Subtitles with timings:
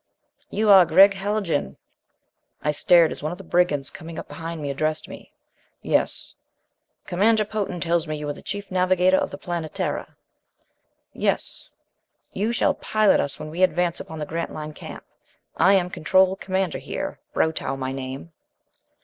[0.49, 1.77] "You are Gregg Haljan?"
[2.63, 5.31] I stared as one of the brigands, coming up behind, addressed me.
[5.83, 6.33] "Yes."
[7.05, 10.15] "Commander Potan tells me you were chief navigator of the Planetara?"
[11.13, 11.69] "Yes."
[12.33, 15.03] "You shall pilot us when we advance upon the Grantline camp.
[15.55, 18.31] I am control commander here Brotow, my name."